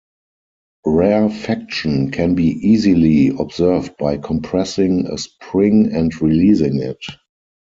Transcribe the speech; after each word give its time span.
Rarefaction 0.87 2.09
can 2.09 2.33
be 2.33 2.47
easily 2.67 3.27
observed 3.27 3.97
by 3.99 4.17
compressing 4.17 5.05
a 5.05 5.19
spring 5.19 5.93
and 5.93 6.19
releasing 6.19 6.81
it. 6.81 7.05